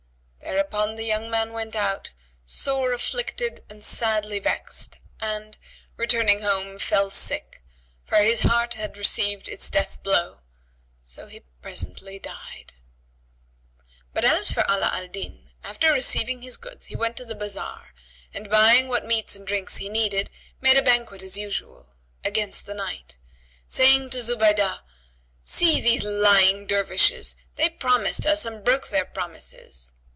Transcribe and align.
Thereupon 0.43 0.95
the 0.95 1.05
young 1.05 1.29
man 1.31 1.53
went 1.53 1.77
out, 1.77 2.11
sore 2.45 2.91
afflicted 2.91 3.63
and 3.69 3.81
sadly 3.83 4.37
vexed 4.39 4.97
and, 5.21 5.57
returning 5.95 6.41
home, 6.41 6.77
fell 6.77 7.09
sick, 7.09 7.61
for 8.05 8.17
his 8.17 8.41
heart 8.41 8.73
had 8.73 8.97
received 8.97 9.47
its 9.47 9.69
death 9.69 10.03
blow; 10.03 10.41
so 11.05 11.27
he 11.27 11.39
presently 11.61 12.19
died. 12.19 12.73
But 14.13 14.25
as 14.25 14.51
for 14.51 14.65
Ala 14.69 14.89
al 14.93 15.07
Din, 15.07 15.51
after 15.63 15.93
receiving 15.93 16.41
his 16.41 16.57
goods 16.57 16.87
he 16.87 16.97
went 16.97 17.15
to 17.17 17.25
the 17.25 17.35
bazar 17.35 17.93
and 18.33 18.49
buying 18.49 18.89
what 18.89 19.05
meats 19.05 19.37
and 19.37 19.47
drinks 19.47 19.77
he 19.77 19.87
needed, 19.89 20.29
made 20.59 20.77
a 20.77 20.83
banquet 20.83 21.21
as 21.21 21.37
usual—against 21.37 22.65
the 22.65 22.73
night, 22.75 23.17
saying 23.69 24.09
to 24.09 24.21
Zubaydah, 24.21 24.81
"See 25.43 25.79
these 25.81 26.03
lying 26.03 26.67
Dervishes; 26.67 27.35
they 27.55 27.69
promised 27.69 28.25
us 28.25 28.45
and 28.45 28.63
broke 28.65 28.87
their 28.89 29.05
promises." 29.05 29.93